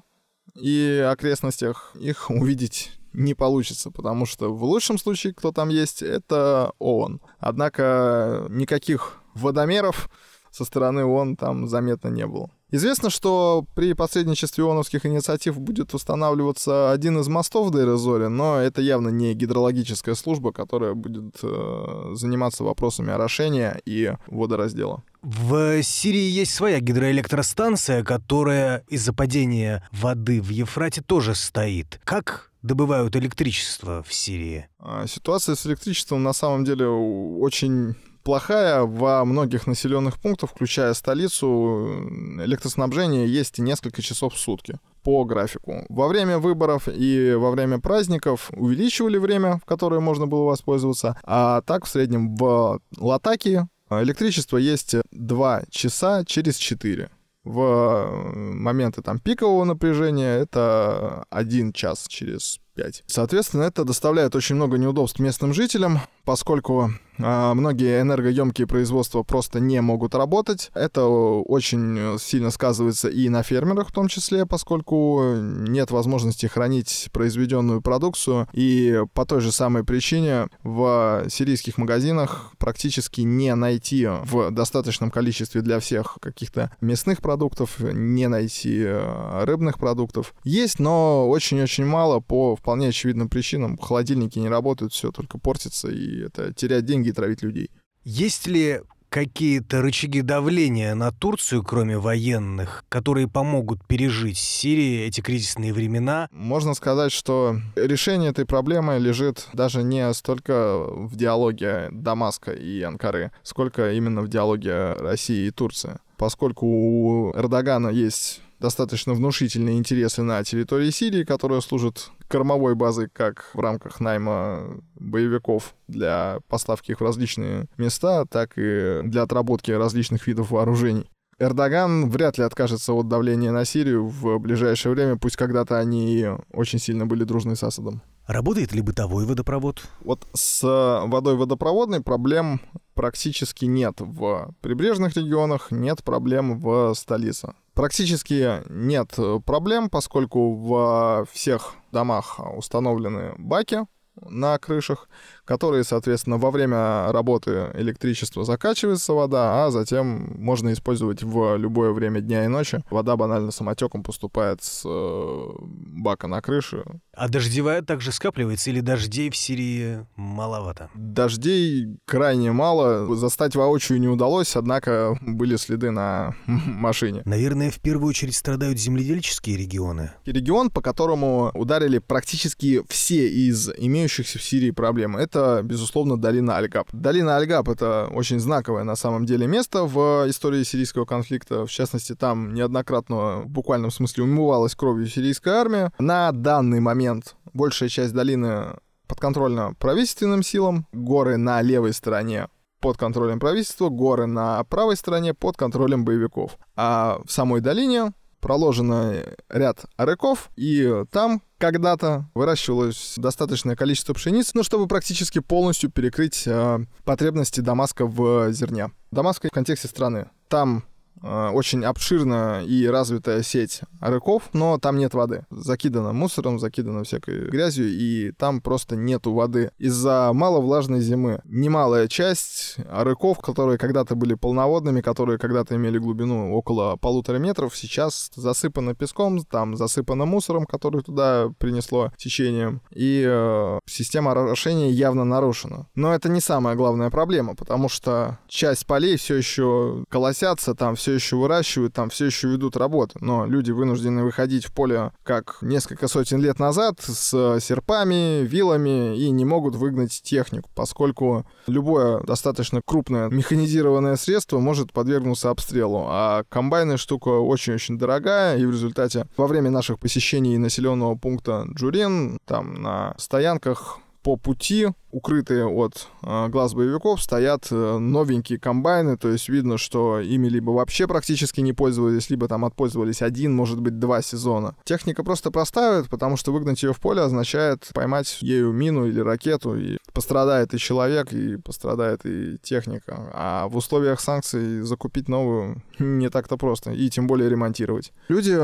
и 0.56 1.06
окрестностях 1.10 1.96
их 1.98 2.30
увидеть 2.30 2.97
не 3.14 3.34
получится, 3.34 3.92
потому 3.92 4.26
что 4.26 4.54
в 4.54 4.64
лучшем 4.64 4.98
случае, 4.98 5.34
кто 5.34 5.52
там 5.52 5.70
есть, 5.70 6.02
это 6.02 6.72
ООН. 6.80 7.22
Однако 7.40 8.46
никаких 8.50 9.22
водомеров 9.34 10.10
со 10.52 10.66
стороны 10.66 11.06
ООН 11.06 11.36
там 11.36 11.68
заметно 11.68 12.10
не 12.10 12.26
было. 12.26 12.50
Известно, 12.70 13.10
что 13.10 13.66
при 13.76 13.94
посредничестве 13.94 14.66
ООНовских 14.66 15.06
инициатив 15.06 15.58
будет 15.58 15.94
устанавливаться 15.94 16.92
один 16.92 17.18
из 17.20 17.28
мостов 17.30 17.68
в 17.68 17.72
Дейрезоре, 17.72 18.28
но 18.28 18.60
это 18.60 18.82
явно 18.82 19.08
не 19.08 19.34
гидрологическая 19.34 20.16
служба, 20.16 20.52
которая 20.52 20.94
будет 20.94 21.38
э, 21.44 22.12
заниматься 22.14 22.66
вопросами 22.66 23.14
орошения 23.14 23.80
и 23.86 24.14
водораздела. 24.28 25.04
В 25.22 25.82
Сирии 25.82 26.30
есть 26.30 26.54
своя 26.54 26.82
гидроэлектростанция, 26.82 28.04
которая 28.04 28.84
из-за 28.90 29.14
падения 29.14 29.88
воды 29.94 30.42
в 30.42 30.50
Ефрате 30.50 31.02
тоже 31.02 31.36
стоит. 31.36 32.02
Как 32.04 32.52
добывают 32.62 33.16
электричество 33.16 34.04
в 34.04 34.14
Сирии? 34.14 34.68
А, 34.80 35.08
ситуация 35.08 35.56
с 35.56 35.66
электричеством 35.66 36.24
на 36.24 36.34
самом 36.34 36.64
деле 36.64 36.88
очень 36.88 37.96
плохая. 38.24 38.84
Во 38.84 39.24
многих 39.24 39.68
населенных 39.68 40.20
пунктах, 40.20 40.50
включая 40.50 40.94
столицу, 40.94 42.10
электроснабжение 42.44 43.26
есть 43.26 43.58
несколько 43.58 44.02
часов 44.02 44.34
в 44.34 44.38
сутки 44.38 44.80
по 45.02 45.24
графику. 45.24 45.86
Во 45.88 46.10
время 46.10 46.38
выборов 46.38 46.90
и 46.94 47.34
во 47.36 47.52
время 47.52 47.80
праздников 47.80 48.52
увеличивали 48.52 49.18
время, 49.18 49.60
в 49.60 49.66
которое 49.66 50.02
можно 50.02 50.28
было 50.28 50.44
воспользоваться, 50.44 51.18
а 51.24 51.62
так 51.62 51.86
в 51.86 51.88
среднем 51.88 52.36
в 52.36 52.82
Латаке 52.98 53.70
электричество 53.90 54.58
есть 54.58 54.96
2 55.12 55.64
часа 55.70 56.26
через 56.26 56.58
4 56.58 57.10
в 57.48 58.32
моменты 58.34 59.02
там 59.02 59.20
пикового 59.20 59.64
напряжения 59.64 60.36
это 60.38 61.26
один 61.30 61.74
час 61.74 62.06
через 62.08 62.60
5. 62.76 63.04
Соответственно, 63.08 63.64
это 63.64 63.84
доставляет 63.84 64.36
очень 64.36 64.56
много 64.56 64.78
неудобств 64.78 65.20
местным 65.20 65.54
жителям, 65.54 66.00
поскольку 66.26 66.92
многие 67.18 68.02
энергоемкие 68.02 68.68
производства 68.68 69.24
просто 69.24 69.60
не 69.60 69.82
могут 69.82 70.16
работать. 70.16 70.72
Это 70.74 71.06
очень 71.06 72.18
сильно 72.20 72.52
сказывается 72.52 73.10
и 73.10 73.30
на 73.30 73.44
фермерах 73.44 73.90
в 73.90 73.92
том 73.92 74.08
числе, 74.08 74.46
поскольку 74.46 75.36
нет 75.36 75.92
возможности 75.92 76.46
хранить 76.46 77.10
произведенную 77.12 77.82
продукцию. 77.82 78.48
И 78.54 79.02
по 79.14 79.26
той 79.26 79.42
же 79.42 79.52
самой 79.52 79.84
причине 79.84 80.48
в 80.64 81.26
сирийских 81.30 81.78
магазинах 81.78 82.52
практически 82.58 83.22
не 83.22 83.54
найти 83.56 84.08
в 84.08 84.52
достаточном 84.52 85.12
количестве 85.12 85.62
для 85.62 85.80
всех 85.80 86.18
каких-то 86.22 86.72
мясных 86.82 87.22
продуктов, 87.22 87.80
не 87.80 88.28
найти 88.28 88.84
а, 88.86 89.46
рыбных 89.46 89.80
продуктов. 89.80 90.34
Есть, 90.44 90.80
но 90.80 91.30
очень-очень 91.30 91.86
мало 91.86 92.20
по 92.20 92.56
вполне 92.56 92.90
очевидным 92.90 93.30
причинам. 93.30 93.78
Холодильники 93.78 94.40
не 94.40 94.50
работают, 94.50 94.94
все 94.94 95.12
только 95.12 95.38
портится, 95.38 95.90
и 95.90 96.22
это 96.22 96.54
терять 96.54 96.86
деньги 96.86 97.07
и 97.10 97.14
травить 97.14 97.42
людей. 97.42 97.70
Есть 98.04 98.48
ли 98.48 98.82
какие-то 99.10 99.82
рычаги 99.82 100.22
давления 100.22 100.94
на 100.96 101.12
Турцию, 101.12 101.64
кроме 101.64 101.98
военных, 101.98 102.86
которые 102.90 103.28
помогут 103.28 103.86
пережить 103.88 104.38
Сирии 104.38 105.06
эти 105.06 105.22
кризисные 105.22 105.74
времена? 105.74 106.28
Можно 106.32 106.74
сказать, 106.74 107.12
что 107.12 107.58
решение 107.76 108.32
этой 108.32 108.46
проблемы 108.46 109.00
лежит 109.00 109.48
даже 109.54 109.84
не 109.84 110.14
столько 110.14 110.84
в 110.86 111.16
диалоге 111.16 111.90
Дамаска 111.92 112.52
и 112.52 112.82
Анкары, 112.82 113.32
сколько 113.44 113.94
именно 113.94 114.22
в 114.22 114.28
диалоге 114.28 114.94
России 114.94 115.48
и 115.48 115.52
Турции. 115.52 115.98
Поскольку 116.18 116.66
у 116.66 117.32
Эрдогана 117.36 117.90
есть 117.90 118.42
достаточно 118.60 119.14
внушительные 119.14 119.78
интересы 119.78 120.24
на 120.24 120.44
территории 120.44 120.90
Сирии, 120.90 121.24
которая 121.24 121.62
служит 121.62 122.12
кормовой 122.28 122.76
базой 122.76 123.10
как 123.10 123.50
в 123.54 123.60
рамках 123.60 124.00
найма 124.00 124.82
боевиков 124.96 125.76
для 125.88 126.40
поставки 126.48 126.92
их 126.92 127.00
в 127.00 127.04
различные 127.04 127.68
места, 127.78 128.26
так 128.26 128.54
и 128.58 129.02
для 129.04 129.24
отработки 129.24 129.72
различных 129.72 130.28
видов 130.28 130.52
вооружений. 130.52 131.10
Эрдоган 131.40 132.10
вряд 132.10 132.40
ли 132.40 132.44
откажется 132.44 132.94
от 132.94 133.08
давления 133.08 133.52
на 133.52 133.64
Сирию 133.64 134.08
в 134.08 134.40
ближайшее 134.40 134.94
время, 134.94 135.18
пусть 135.18 135.36
когда-то 135.36 135.78
они 135.78 136.26
очень 136.52 136.80
сильно 136.80 137.06
были 137.06 137.24
дружны 137.24 137.56
с 137.56 137.62
Асадом. 137.62 138.02
Работает 138.26 138.74
ли 138.74 138.82
бытовой 138.82 139.26
водопровод? 139.26 139.84
Вот 140.02 140.28
с 140.34 140.62
водой 140.64 141.36
водопроводной 141.36 142.02
проблем 142.02 142.60
практически 142.96 143.66
нет 143.66 143.98
в 144.00 144.54
прибрежных 144.62 145.16
регионах, 145.16 145.70
нет 145.70 146.04
проблем 146.04 146.60
в 146.60 146.94
столице. 146.96 147.54
Практически 147.78 148.64
нет 148.72 149.16
проблем, 149.46 149.92
поскольку 149.92 150.56
во 150.56 151.26
всех 151.32 151.76
домах 151.92 152.40
установлены 152.58 153.36
баки 153.38 153.86
на 154.16 154.58
крышах, 154.58 155.08
которые, 155.48 155.84
соответственно, 155.86 156.38
во 156.38 156.52
время 156.52 157.12
работы 157.12 157.72
электричества 157.74 158.44
закачивается 158.44 159.14
вода, 159.14 159.66
а 159.66 159.72
затем 159.72 160.36
можно 160.38 160.74
использовать 160.74 161.24
в 161.24 161.56
любое 161.56 161.92
время 161.92 162.20
дня 162.20 162.46
и 162.46 162.48
ночи. 162.48 162.84
Вода 162.90 163.16
банально 163.16 163.52
самотеком 163.52 164.04
поступает 164.04 164.62
с 164.62 164.84
э, 164.86 165.46
бака 165.60 166.28
на 166.28 166.42
крыше. 166.42 166.84
А 167.14 167.30
дождевая 167.30 167.82
также 167.82 168.12
скапливается 168.12 168.70
или 168.70 168.82
дождей 168.82 169.30
в 169.30 169.38
Сирии 169.38 170.06
маловато? 170.16 170.90
Дождей 170.94 171.98
крайне 172.06 172.52
мало. 172.52 173.16
Застать 173.16 173.56
воочию 173.56 174.00
не 174.00 174.08
удалось, 174.08 174.56
однако 174.56 175.18
были 175.22 175.56
следы 175.56 175.92
на 175.92 176.36
машине. 176.46 177.22
Наверное, 177.26 177.72
в 177.72 177.80
первую 177.80 178.10
очередь 178.10 178.36
страдают 178.36 178.78
земледельческие 178.78 179.58
регионы. 179.58 180.12
Регион, 180.26 180.70
по 180.70 180.82
которому 180.82 181.52
ударили 181.54 182.00
практически 182.00 182.84
все 182.90 183.28
из 183.30 183.70
имеющихся 183.78 184.40
в 184.40 184.44
Сирии 184.44 184.72
проблем, 184.72 185.16
это, 185.38 185.62
безусловно, 185.64 186.20
долина 186.20 186.58
Альгаб. 186.58 186.88
Долина 186.92 187.38
Альгаб— 187.38 187.70
это 187.70 188.10
очень 188.12 188.40
знаковое 188.40 188.84
на 188.84 188.96
самом 188.96 189.26
деле 189.26 189.48
место 189.48 189.84
в 189.84 190.26
истории 190.28 190.64
сирийского 190.64 191.06
конфликта. 191.06 191.66
В 191.66 191.72
частности, 191.72 192.16
там 192.16 192.54
неоднократно 192.54 193.42
в 193.42 193.50
буквальном 193.50 193.92
смысле 193.92 194.24
умывалась 194.24 194.76
кровью 194.76 195.08
сирийская 195.08 195.56
армия. 195.56 195.92
На 196.00 196.32
данный 196.32 196.80
момент 196.80 197.36
большая 197.54 197.90
часть 197.90 198.14
долины 198.14 198.78
подконтрольна 199.08 199.74
правительственным 199.80 200.44
силам, 200.44 200.88
горы 200.92 201.38
на 201.38 201.62
левой 201.62 201.94
стороне 201.94 202.48
под 202.80 202.98
контролем 202.98 203.40
правительства, 203.40 203.90
горы 203.90 204.28
на 204.28 204.64
правой 204.66 204.96
стороне 204.96 205.34
под 205.34 205.58
контролем 205.58 206.06
боевиков. 206.06 206.58
А 206.76 207.20
в 207.26 207.32
самой 207.32 207.62
долине 207.62 208.12
проложено 208.48 209.26
ряд 209.50 209.84
арыков, 209.98 210.50
и 210.56 211.04
там 211.12 211.42
когда-то 211.58 212.30
выращивалось 212.34 213.16
достаточное 213.18 213.76
количество 213.76 214.14
пшеницы, 214.14 214.52
ну, 214.54 214.64
чтобы 214.64 214.88
практически 214.88 215.40
полностью 215.40 215.92
перекрыть 215.92 216.44
э, 216.48 216.80
потребности 217.04 217.60
Дамаска 217.60 218.06
в 218.08 218.54
зерне. 218.54 218.92
Дамаска 219.12 219.50
в 219.50 219.52
контексте 219.52 219.90
страны. 219.90 220.30
Там 220.48 220.86
Э, 220.86 220.97
очень 221.22 221.84
обширная 221.84 222.64
и 222.64 222.86
развитая 222.88 223.44
сеть 223.44 223.82
рыков, 224.00 224.44
но 224.54 224.78
там 224.78 224.98
нет 224.98 225.14
воды. 225.14 225.46
Закидано 225.50 226.14
мусором, 226.14 226.60
закидано 226.60 227.04
всякой 227.04 227.50
грязью, 227.50 227.88
и 227.88 228.32
там 228.32 228.62
просто 228.62 228.96
нету 228.96 229.34
воды. 229.34 229.72
Из-за 229.78 230.32
маловлажной 230.34 231.02
зимы 231.02 231.42
немалая 231.46 232.08
часть 232.08 232.78
рыков, 232.90 233.40
которые 233.40 233.78
когда-то 233.78 234.16
были 234.16 234.34
полноводными, 234.34 235.02
которые 235.02 235.38
когда-то 235.38 235.76
имели 235.76 235.98
глубину 235.98 236.54
около 236.54 236.96
полутора 236.98 237.38
метров, 237.38 237.76
сейчас 237.76 238.32
засыпано 238.36 238.96
песком, 238.96 239.40
там 239.44 239.76
засыпано 239.76 240.26
мусором, 240.26 240.66
который 240.66 241.02
туда 241.02 241.50
принесло 241.58 242.12
течением, 242.18 242.82
и 242.92 243.26
э, 243.28 243.80
система 243.86 244.32
орошения 244.32 244.90
явно 244.90 245.24
нарушена. 245.24 245.88
Но 245.96 246.14
это 246.14 246.30
не 246.30 246.42
самая 246.42 246.76
главная 246.76 247.10
проблема, 247.10 247.56
потому 247.56 247.90
что 247.90 248.40
часть 248.48 248.86
полей 248.86 249.18
все 249.18 249.36
еще 249.36 250.04
колосятся, 250.10 250.76
там 250.76 250.96
все 250.96 251.07
все 251.08 251.14
еще 251.14 251.38
выращивают, 251.38 251.94
там 251.94 252.10
все 252.10 252.26
еще 252.26 252.50
ведут 252.50 252.76
работу, 252.76 253.18
но 253.22 253.46
люди 253.46 253.72
вынуждены 253.72 254.26
выходить 254.26 254.66
в 254.66 254.74
поле 254.74 255.14
как 255.24 255.58
несколько 255.62 256.10
сотен 256.10 256.42
лет 256.42 256.60
назад 256.60 257.00
с 257.00 257.60
серпами, 257.62 258.44
вилами 258.44 259.18
и 259.18 259.30
не 259.30 259.46
могут 259.46 259.78
выгнать 259.78 260.22
технику, 260.22 260.70
поскольку 260.76 261.46
любое 261.66 262.20
достаточно 262.24 262.82
крупное 262.86 263.30
механизированное 263.30 264.18
средство 264.18 264.60
может 264.60 264.92
подвергнуться 264.92 265.50
обстрелу, 265.50 266.08
а 266.10 266.44
комбайны 266.50 266.98
штука 266.98 267.30
очень-очень 267.30 267.98
дорогая, 267.98 268.58
и 268.58 268.66
в 268.66 268.72
результате 268.72 269.28
во 269.38 269.48
время 269.48 269.72
наших 269.72 270.00
посещений 270.00 270.58
населенного 270.58 271.16
пункта 271.16 271.68
Джурин, 271.74 272.38
там 272.46 272.82
на 272.82 273.16
стоянках 273.18 274.00
по 274.22 274.36
пути, 274.36 274.88
укрытые 275.12 275.66
от 275.66 276.08
э, 276.22 276.48
глаз 276.50 276.74
боевиков, 276.74 277.22
стоят 277.22 277.68
э, 277.72 277.98
новенькие 277.98 278.60
комбайны, 278.60 279.18
то 279.18 279.30
есть 279.30 279.50
видно, 279.50 279.78
что 279.78 280.20
ими 280.20 280.48
либо 280.48 280.72
вообще 280.72 281.08
практически 281.08 281.62
не 281.62 281.74
пользовались, 281.74 282.30
либо 282.30 282.48
там 282.48 282.66
отпользовались 282.66 283.22
один, 283.22 283.54
может 283.56 283.80
быть, 283.80 284.00
два 284.00 284.22
сезона. 284.22 284.76
Техника 284.84 285.24
просто 285.24 285.52
простаивает, 285.52 286.10
потому 286.10 286.38
что 286.38 286.52
выгнать 286.52 286.84
ее 286.84 286.94
в 286.94 287.00
поле 287.00 287.22
означает 287.22 287.90
поймать 287.94 288.42
ею 288.42 288.72
мину 288.72 289.06
или 289.06 289.20
ракету, 289.20 289.78
и 289.78 289.98
пострадает 290.14 290.74
и 290.74 290.80
человек, 290.80 291.32
и 291.32 291.58
пострадает 291.58 292.26
и 292.26 292.58
техника. 292.62 293.32
А 293.34 293.68
в 293.68 293.78
условиях 293.78 294.20
санкций 294.20 294.82
закупить 294.82 295.30
новую 295.30 295.82
не 296.00 296.30
так-то 296.30 296.58
просто, 296.58 296.92
и 296.92 297.10
тем 297.10 297.28
более 297.28 297.50
ремонтировать. 297.50 298.12
Люди 298.28 298.60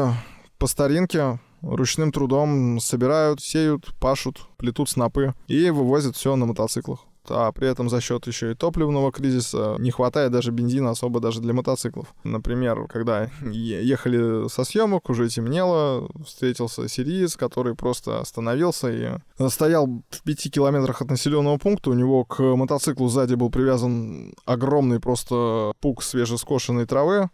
по 0.57 0.67
старинке 0.67 1.39
ручным 1.63 2.11
трудом 2.11 2.79
собирают, 2.79 3.41
сеют, 3.41 3.93
пашут, 3.99 4.47
плетут 4.57 4.89
снопы 4.89 5.33
и 5.47 5.69
вывозят 5.69 6.15
все 6.15 6.35
на 6.35 6.45
мотоциклах. 6.45 7.05
А 7.29 7.53
при 7.53 7.69
этом 7.69 7.89
за 7.89 8.01
счет 8.01 8.27
еще 8.27 8.51
и 8.51 8.53
топливного 8.55 9.11
кризиса 9.11 9.77
не 9.79 9.91
хватает 9.91 10.33
даже 10.33 10.51
бензина 10.51 10.89
особо 10.89 11.21
даже 11.21 11.39
для 11.39 11.53
мотоциклов. 11.53 12.13
Например, 12.25 12.85
когда 12.87 13.29
ехали 13.41 14.49
со 14.49 14.65
съемок, 14.65 15.09
уже 15.09 15.29
темнело, 15.29 16.09
встретился 16.25 16.89
сириец, 16.89 17.37
который 17.37 17.75
просто 17.75 18.19
остановился 18.19 18.91
и 18.91 19.47
стоял 19.49 19.87
в 20.09 20.23
пяти 20.23 20.49
километрах 20.49 21.01
от 21.01 21.09
населенного 21.09 21.57
пункта. 21.57 21.91
У 21.91 21.93
него 21.93 22.25
к 22.25 22.41
мотоциклу 22.41 23.07
сзади 23.07 23.35
был 23.35 23.49
привязан 23.49 24.33
огромный 24.45 24.99
просто 24.99 25.71
пук 25.79 26.03
свежескошенной 26.03 26.85
травы, 26.85 27.29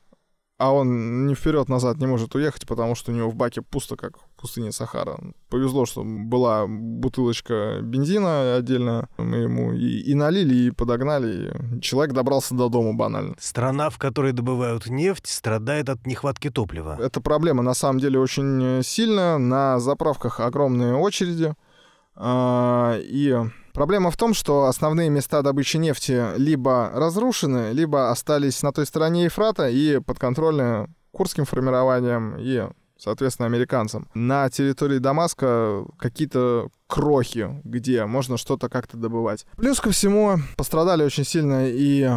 а 0.59 0.73
он 0.73 1.25
ни 1.25 1.33
вперед-назад 1.35 1.99
не 1.99 2.05
может 2.05 2.35
уехать, 2.35 2.67
потому 2.67 2.93
что 2.93 3.11
у 3.11 3.15
него 3.15 3.29
в 3.29 3.35
баке 3.35 3.61
пусто, 3.61 3.95
как 3.95 4.17
в 4.17 4.41
пустыне 4.41 4.73
Сахара. 4.73 5.17
Повезло, 5.49 5.85
что 5.85 6.03
была 6.03 6.67
бутылочка 6.67 7.79
бензина 7.81 8.57
отдельно, 8.57 9.07
мы 9.17 9.37
ему 9.37 9.71
и, 9.71 10.01
и 10.01 10.13
налили, 10.15 10.67
и 10.67 10.71
подогнали, 10.71 11.53
и 11.77 11.81
человек 11.81 12.13
добрался 12.13 12.55
до 12.55 12.67
дома 12.67 12.93
банально. 12.93 13.35
Страна, 13.39 13.89
в 13.89 13.97
которой 13.97 14.33
добывают 14.33 14.87
нефть, 14.87 15.27
страдает 15.27 15.87
от 15.87 16.05
нехватки 16.05 16.49
топлива. 16.49 16.97
Эта 16.99 17.21
проблема 17.21 17.63
на 17.63 17.73
самом 17.73 17.99
деле 17.99 18.19
очень 18.19 18.83
сильная, 18.83 19.37
на 19.37 19.79
заправках 19.79 20.41
огромные 20.41 20.93
очереди, 20.93 21.53
а, 22.15 22.99
и 23.01 23.33
Проблема 23.73 24.11
в 24.11 24.17
том, 24.17 24.33
что 24.33 24.65
основные 24.65 25.09
места 25.09 25.41
добычи 25.41 25.77
нефти 25.77 26.37
либо 26.37 26.91
разрушены, 26.93 27.71
либо 27.71 28.11
остались 28.11 28.63
на 28.63 28.71
той 28.71 28.85
стороне 28.85 29.25
Ефрата 29.25 29.69
и 29.69 29.99
подконтрольны 29.99 30.87
курским 31.11 31.45
формированием 31.45 32.35
и 32.37 32.67
соответственно, 32.99 33.47
американцам. 33.47 34.09
На 34.13 34.49
территории 34.49 34.97
Дамаска 34.97 35.85
какие-то 35.97 36.69
крохи, 36.87 37.61
где 37.63 38.05
можно 38.05 38.37
что-то 38.37 38.69
как-то 38.69 38.97
добывать. 38.97 39.45
Плюс 39.55 39.79
ко 39.79 39.91
всему 39.91 40.37
пострадали 40.57 41.03
очень 41.03 41.23
сильно 41.23 41.67
и 41.67 42.09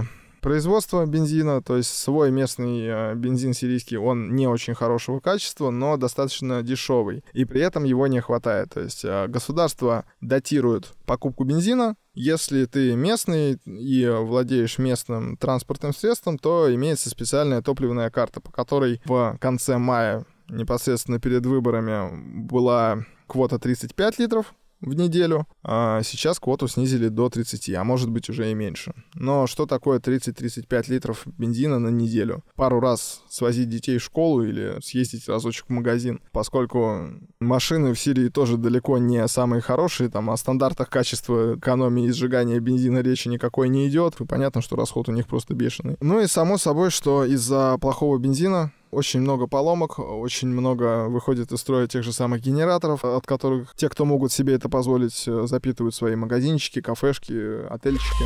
производства 0.43 1.07
бензина, 1.07 1.63
то 1.63 1.77
есть 1.79 1.97
свой 1.97 2.31
местный 2.31 2.87
э, 2.87 3.15
бензин 3.15 3.55
сирийский, 3.55 3.97
он 3.97 4.35
не 4.35 4.47
очень 4.47 4.75
хорошего 4.75 5.21
качества, 5.21 5.71
но 5.71 5.97
достаточно 5.97 6.63
дешевый, 6.63 7.25
и 7.33 7.47
при 7.47 7.63
этом 7.63 7.85
его 7.85 8.07
не 8.09 8.21
хватает. 8.21 8.71
То 8.75 8.81
есть 8.81 9.05
э, 9.05 9.29
государство 9.29 10.05
датирует 10.21 10.93
покупку 11.07 11.45
бензина, 11.45 11.95
если 12.15 12.67
ты 12.67 12.95
местный 12.95 13.59
и 13.65 14.07
владеешь 14.07 14.77
местным 14.79 15.39
транспортным 15.39 15.95
средством, 15.95 16.37
то 16.37 16.73
имеется 16.75 17.09
специальная 17.09 17.63
топливная 17.63 18.11
карта, 18.11 18.41
по 18.41 18.53
которой 18.53 19.01
в 19.07 19.39
конце 19.41 19.79
мая 19.79 20.27
непосредственно 20.51 21.19
перед 21.19 21.47
выборами 21.47 22.11
была 22.43 22.99
квота 23.27 23.59
35 23.59 24.19
литров 24.19 24.55
в 24.83 24.95
неделю. 24.95 25.47
А 25.63 26.03
сейчас 26.03 26.39
квоту 26.39 26.69
снизили 26.69 27.09
до 27.09 27.31
30, 27.31 27.71
а 27.71 27.85
может 27.85 28.11
быть 28.11 28.29
уже 28.29 28.51
и 28.51 28.55
меньше. 28.55 28.93
Но 29.15 29.47
что 29.47 29.67
такое 29.67 29.99
30-35 29.99 30.85
литров 30.89 31.23
бензина 31.25 31.79
на 31.79 31.89
неделю? 31.89 32.45
Пару 32.57 32.81
раз 32.81 33.23
свозить 33.29 33.69
детей 33.69 33.99
в 33.99 34.05
школу 34.05 34.45
или 34.45 34.77
съездить 34.83 35.29
разочек 35.29 35.67
в 35.67 35.71
магазин, 35.71 36.21
поскольку 36.33 37.11
машины 37.41 37.95
в 37.95 37.99
Сирии 37.99 38.29
тоже 38.29 38.57
далеко 38.57 38.99
не 38.99 39.27
самые 39.29 39.63
хорошие, 39.63 40.11
там 40.11 40.31
о 40.31 40.37
стандартах 40.37 40.91
качества 40.91 41.57
экономии 41.57 42.07
и 42.07 42.13
сжигания 42.13 42.61
бензина 42.61 42.99
речи 42.99 43.29
никакой 43.29 43.69
не 43.69 43.89
идет, 43.89 44.21
и 44.21 44.27
понятно, 44.27 44.61
что 44.61 44.77
расход 44.77 45.09
у 45.09 45.13
них 45.13 45.27
просто 45.27 45.55
бешеный. 45.55 45.97
Ну 46.01 46.21
и 46.21 46.27
само 46.27 46.59
собой, 46.59 46.91
что 46.91 47.25
из-за 47.25 47.79
плохого 47.81 48.19
бензина 48.19 48.73
очень 48.93 49.21
много 49.21 49.47
поломок, 49.47 49.99
очень 49.99 50.49
много 50.49 51.09
выходит 51.09 51.51
из 51.51 51.61
строя 51.61 51.87
тех 51.87 52.05
же 52.05 52.13
самых 52.13 52.43
генераторов, 52.43 53.05
от 53.05 53.27
которых 53.27 53.75
те, 53.75 53.89
кто 53.89 54.05
могут 54.05 54.33
себе 54.33 54.55
это 54.55 54.69
позволить, 54.69 55.25
э, 55.27 55.47
запитывают 55.47 55.95
свои 55.95 56.15
магазинчики, 56.15 56.81
кафешки, 56.83 57.67
отельчики. 57.69 58.25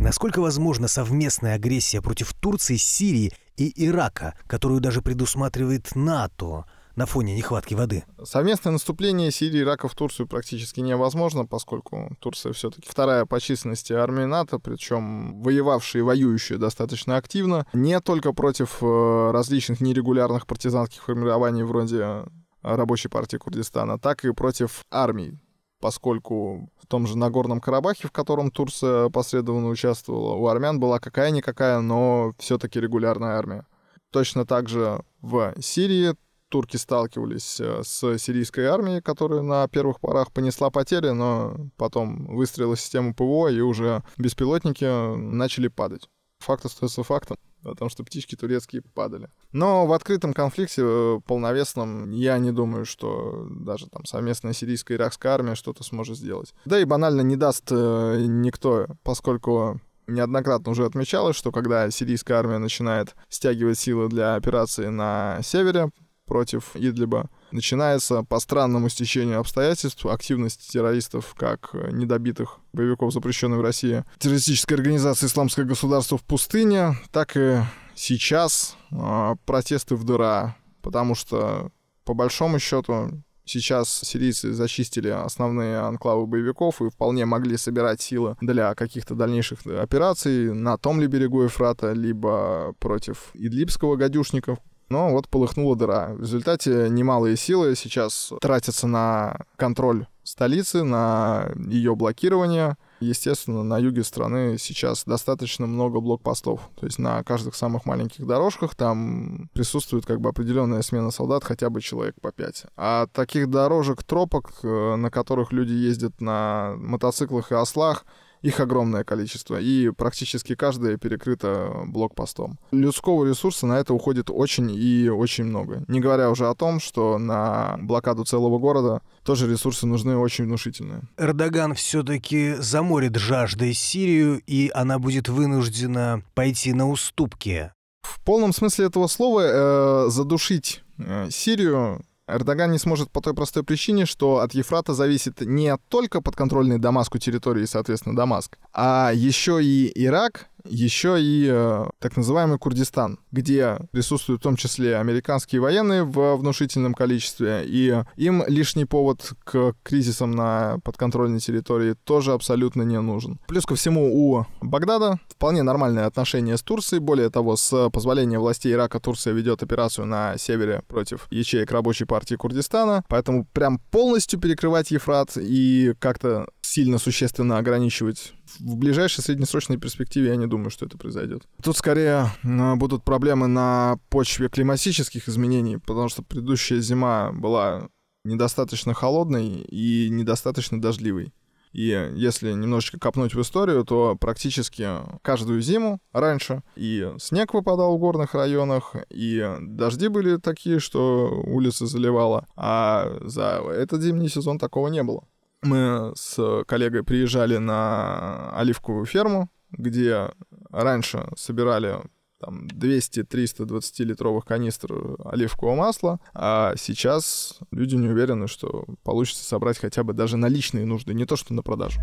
Насколько 0.00 0.40
возможна 0.40 0.88
совместная 0.88 1.54
агрессия 1.54 2.02
против 2.02 2.34
Турции, 2.34 2.76
Сирии 2.76 3.32
и 3.56 3.72
Ирака, 3.86 4.34
которую 4.46 4.80
даже 4.80 5.02
предусматривает 5.02 5.94
НАТО? 5.94 6.64
На 6.96 7.06
фоне 7.06 7.34
нехватки 7.34 7.74
воды? 7.74 8.04
Совместное 8.24 8.72
наступление 8.72 9.30
Сирии 9.30 9.58
и 9.58 9.62
Ирака 9.62 9.88
в 9.88 9.94
Турцию 9.94 10.26
практически 10.26 10.80
невозможно, 10.80 11.46
поскольку 11.46 12.16
Турция 12.20 12.52
все-таки 12.52 12.88
вторая 12.88 13.26
по 13.26 13.40
численности 13.40 13.92
армии 13.92 14.24
НАТО, 14.24 14.58
причем 14.58 15.42
воевавшая 15.42 16.02
и 16.02 16.04
воюющая 16.04 16.58
достаточно 16.58 17.16
активно, 17.16 17.66
не 17.72 18.00
только 18.00 18.32
против 18.32 18.78
э, 18.82 19.30
различных 19.32 19.80
нерегулярных 19.80 20.46
партизанских 20.46 21.02
формирований 21.02 21.62
вроде 21.62 22.24
рабочей 22.62 23.08
партии 23.08 23.36
Курдистана, 23.36 23.98
так 23.98 24.24
и 24.24 24.32
против 24.32 24.84
армий, 24.90 25.38
поскольку 25.80 26.70
в 26.80 26.86
том 26.86 27.06
же 27.06 27.16
Нагорном 27.16 27.60
Карабахе, 27.60 28.08
в 28.08 28.12
котором 28.12 28.50
Турция 28.50 29.08
посредственно 29.08 29.68
участвовала, 29.68 30.34
у 30.34 30.46
армян 30.46 30.78
была 30.78 30.98
какая-никакая, 30.98 31.80
но 31.80 32.34
все-таки 32.38 32.80
регулярная 32.80 33.38
армия. 33.38 33.66
Точно 34.10 34.44
так 34.44 34.68
же 34.68 35.02
в 35.22 35.54
Сирии 35.60 36.14
турки 36.50 36.76
сталкивались 36.76 37.58
э, 37.60 37.82
с 37.82 38.18
сирийской 38.18 38.66
армией, 38.66 39.00
которая 39.00 39.40
на 39.40 39.66
первых 39.68 40.00
порах 40.00 40.32
понесла 40.32 40.70
потери, 40.70 41.10
но 41.10 41.56
потом 41.78 42.26
выстрелила 42.26 42.76
систему 42.76 43.14
ПВО, 43.14 43.48
и 43.48 43.60
уже 43.60 44.02
беспилотники 44.18 44.84
начали 45.16 45.68
падать. 45.68 46.08
Факт 46.40 46.64
остается 46.64 47.02
фактом 47.02 47.36
о 47.64 47.74
том, 47.74 47.90
что 47.90 48.02
птички 48.02 48.34
турецкие 48.34 48.82
падали. 48.82 49.28
Но 49.52 49.86
в 49.86 49.92
открытом 49.92 50.32
конфликте 50.32 50.82
э, 50.84 51.20
полновесном 51.26 52.10
я 52.10 52.38
не 52.38 52.52
думаю, 52.52 52.84
что 52.84 53.46
даже 53.50 53.88
там 53.88 54.04
совместная 54.04 54.52
сирийская 54.52 54.96
и 54.96 55.00
иракская 55.00 55.32
армия 55.32 55.54
что-то 55.54 55.84
сможет 55.84 56.16
сделать. 56.16 56.54
Да 56.64 56.80
и 56.80 56.84
банально 56.84 57.20
не 57.20 57.36
даст 57.36 57.68
э, 57.70 58.24
никто, 58.26 58.86
поскольку 59.02 59.80
неоднократно 60.06 60.72
уже 60.72 60.84
отмечалось, 60.84 61.36
что 61.36 61.52
когда 61.52 61.90
сирийская 61.90 62.38
армия 62.38 62.58
начинает 62.58 63.14
стягивать 63.28 63.78
силы 63.78 64.08
для 64.08 64.34
операции 64.34 64.86
на 64.86 65.40
севере, 65.42 65.90
против 66.30 66.76
Идлиба. 66.76 67.28
Начинается 67.50 68.22
по 68.22 68.38
странному 68.38 68.88
стечению 68.88 69.40
обстоятельств 69.40 70.06
активность 70.06 70.70
террористов, 70.70 71.34
как 71.36 71.74
недобитых 71.90 72.60
боевиков, 72.72 73.12
запрещенной 73.12 73.58
в 73.58 73.62
России, 73.62 74.04
террористической 74.20 74.76
организации 74.76 75.26
«Исламское 75.26 75.64
государство» 75.64 76.16
в 76.18 76.22
пустыне, 76.22 76.94
так 77.10 77.36
и 77.36 77.62
сейчас 77.96 78.76
э, 78.92 79.34
протесты 79.44 79.96
в 79.96 80.04
дыра, 80.04 80.54
потому 80.82 81.16
что, 81.16 81.72
по 82.04 82.14
большому 82.14 82.60
счету, 82.60 83.10
Сейчас 83.50 83.88
сирийцы 84.04 84.52
зачистили 84.52 85.08
основные 85.08 85.78
анклавы 85.78 86.28
боевиков 86.28 86.80
и 86.80 86.88
вполне 86.88 87.24
могли 87.24 87.56
собирать 87.56 88.00
силы 88.00 88.36
для 88.40 88.76
каких-то 88.76 89.16
дальнейших 89.16 89.66
операций 89.66 90.54
на 90.54 90.76
том 90.76 91.00
ли 91.00 91.08
берегу 91.08 91.44
Эфрата, 91.44 91.90
либо 91.90 92.74
против 92.78 93.30
идлибского 93.34 93.96
гадюшника, 93.96 94.58
но 94.90 95.10
вот 95.10 95.28
полыхнула 95.28 95.76
дыра. 95.76 96.10
В 96.14 96.22
результате 96.22 96.88
немалые 96.90 97.36
силы 97.36 97.76
сейчас 97.76 98.32
тратятся 98.40 98.86
на 98.86 99.38
контроль 99.56 100.06
столицы, 100.24 100.82
на 100.82 101.50
ее 101.56 101.94
блокирование. 101.94 102.76
Естественно, 103.00 103.62
на 103.62 103.78
юге 103.78 104.04
страны 104.04 104.56
сейчас 104.58 105.04
достаточно 105.04 105.66
много 105.66 106.00
блокпостов. 106.00 106.60
То 106.78 106.86
есть 106.86 106.98
на 106.98 107.22
каждых 107.22 107.54
самых 107.54 107.86
маленьких 107.86 108.26
дорожках 108.26 108.74
там 108.74 109.48
присутствует 109.54 110.06
как 110.06 110.20
бы 110.20 110.28
определенная 110.28 110.82
смена 110.82 111.10
солдат, 111.10 111.44
хотя 111.44 111.70
бы 111.70 111.80
человек 111.80 112.16
по 112.20 112.32
пять. 112.32 112.64
А 112.76 113.06
таких 113.06 113.48
дорожек, 113.48 114.02
тропок, 114.02 114.50
э, 114.62 114.96
на 114.96 115.10
которых 115.10 115.52
люди 115.52 115.72
ездят 115.72 116.20
на 116.20 116.74
мотоциклах 116.76 117.52
и 117.52 117.54
ослах, 117.54 118.04
их 118.42 118.60
огромное 118.60 119.04
количество, 119.04 119.60
и 119.60 119.90
практически 119.90 120.54
каждая 120.54 120.96
перекрыта 120.96 121.72
блокпостом. 121.86 122.58
Людского 122.70 123.26
ресурса 123.26 123.66
на 123.66 123.78
это 123.78 123.94
уходит 123.94 124.30
очень 124.30 124.70
и 124.70 125.08
очень 125.08 125.44
много. 125.44 125.84
Не 125.88 126.00
говоря 126.00 126.30
уже 126.30 126.48
о 126.48 126.54
том, 126.54 126.80
что 126.80 127.18
на 127.18 127.76
блокаду 127.80 128.24
целого 128.24 128.58
города 128.58 129.02
тоже 129.24 129.50
ресурсы 129.50 129.86
нужны 129.86 130.16
очень 130.16 130.44
внушительные. 130.44 131.02
Эрдоган 131.18 131.74
все-таки 131.74 132.54
заморит 132.58 133.16
жаждой 133.16 133.74
Сирию, 133.74 134.42
и 134.46 134.70
она 134.74 134.98
будет 134.98 135.28
вынуждена 135.28 136.22
пойти 136.34 136.72
на 136.72 136.88
уступки. 136.88 137.72
В 138.02 138.20
полном 138.24 138.52
смысле 138.52 138.86
этого 138.86 139.06
слова 139.06 140.06
э, 140.06 140.10
задушить 140.10 140.82
э, 140.98 141.28
Сирию 141.30 142.02
Эрдоган 142.32 142.70
не 142.70 142.78
сможет 142.78 143.10
по 143.10 143.20
той 143.20 143.34
простой 143.34 143.62
причине, 143.62 144.06
что 144.06 144.38
от 144.38 144.54
Ефрата 144.54 144.94
зависит 144.94 145.40
не 145.40 145.76
только 145.88 146.20
подконтрольный 146.20 146.78
Дамаску 146.78 147.18
территории, 147.18 147.64
соответственно, 147.64 148.16
Дамаск, 148.16 148.58
а 148.72 149.12
еще 149.14 149.62
и 149.62 149.90
Ирак 149.94 150.49
еще 150.64 151.20
и 151.20 151.48
э, 151.50 151.86
так 151.98 152.16
называемый 152.16 152.58
Курдистан, 152.58 153.18
где 153.30 153.78
присутствуют 153.92 154.40
в 154.40 154.44
том 154.44 154.56
числе 154.56 154.96
американские 154.96 155.60
военные 155.60 156.04
в 156.04 156.36
внушительном 156.36 156.94
количестве, 156.94 157.62
и 157.64 158.02
им 158.16 158.44
лишний 158.46 158.84
повод 158.84 159.32
к 159.44 159.74
кризисам 159.82 160.32
на 160.32 160.78
подконтрольной 160.84 161.40
территории 161.40 161.94
тоже 162.04 162.32
абсолютно 162.32 162.82
не 162.82 163.00
нужен. 163.00 163.38
Плюс 163.46 163.66
ко 163.66 163.74
всему 163.74 164.10
у 164.12 164.46
Багдада 164.60 165.18
вполне 165.28 165.62
нормальные 165.62 166.06
отношения 166.06 166.56
с 166.56 166.62
Турцией, 166.62 167.00
более 167.00 167.30
того, 167.30 167.56
с 167.56 167.90
позволения 167.90 168.38
властей 168.38 168.72
Ирака 168.72 169.00
Турция 169.00 169.32
ведет 169.32 169.62
операцию 169.62 170.06
на 170.06 170.36
севере 170.38 170.82
против 170.88 171.26
ячеек 171.30 171.70
рабочей 171.72 172.04
партии 172.04 172.34
Курдистана, 172.34 173.04
поэтому 173.08 173.46
прям 173.52 173.78
полностью 173.90 174.40
перекрывать 174.40 174.90
Ефрат 174.90 175.36
и 175.36 175.94
как-то 175.98 176.46
сильно 176.62 176.98
существенно 176.98 177.58
ограничивать 177.58 178.32
в 178.58 178.76
ближайшей 178.76 179.22
среднесрочной 179.22 179.76
перспективе 179.76 180.28
я 180.28 180.36
не 180.36 180.46
думаю, 180.46 180.70
что 180.70 180.86
это 180.86 180.98
произойдет. 180.98 181.42
Тут 181.62 181.76
скорее 181.76 182.30
э, 182.42 182.74
будут 182.76 183.04
проблемы 183.04 183.46
на 183.46 183.98
почве 184.08 184.48
климатических 184.48 185.28
изменений, 185.28 185.78
потому 185.78 186.08
что 186.08 186.22
предыдущая 186.22 186.80
зима 186.80 187.32
была 187.32 187.88
недостаточно 188.24 188.94
холодной 188.94 189.62
и 189.62 190.08
недостаточно 190.10 190.80
дождливой. 190.80 191.32
И 191.72 192.10
если 192.16 192.52
немножечко 192.52 192.98
копнуть 192.98 193.34
в 193.34 193.40
историю, 193.40 193.84
то 193.84 194.16
практически 194.20 194.88
каждую 195.22 195.60
зиму 195.62 196.00
раньше 196.12 196.62
и 196.74 197.12
снег 197.18 197.54
выпадал 197.54 197.96
в 197.96 198.00
горных 198.00 198.34
районах, 198.34 198.96
и 199.08 199.56
дожди 199.60 200.08
были 200.08 200.36
такие, 200.36 200.80
что 200.80 201.28
улицы 201.46 201.86
заливало, 201.86 202.46
а 202.56 203.18
за 203.20 203.62
этот 203.70 204.02
зимний 204.02 204.28
сезон 204.28 204.58
такого 204.58 204.88
не 204.88 205.02
было. 205.02 205.24
Мы 205.62 206.12
с 206.16 206.64
коллегой 206.66 207.04
приезжали 207.04 207.58
на 207.58 208.50
оливковую 208.56 209.04
ферму, 209.04 209.50
где 209.70 210.30
раньше 210.70 211.28
собирали 211.36 211.98
там 212.40 212.66
200-300 212.68 213.66
20-литровых 213.66 214.46
канистр 214.46 215.16
оливкового 215.22 215.76
масла, 215.76 216.18
а 216.32 216.72
сейчас 216.78 217.58
люди 217.70 217.96
не 217.96 218.08
уверены, 218.08 218.48
что 218.48 218.86
получится 219.02 219.44
собрать 219.44 219.78
хотя 219.78 220.02
бы 220.02 220.14
даже 220.14 220.38
на 220.38 220.46
личные 220.46 220.86
нужды, 220.86 221.12
не 221.12 221.26
то 221.26 221.36
что 221.36 221.52
на 221.52 221.62
продажу. 221.62 222.00